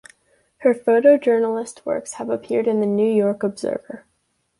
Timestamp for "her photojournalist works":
0.61-2.13